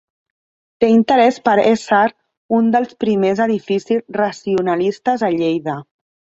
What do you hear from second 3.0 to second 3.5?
primers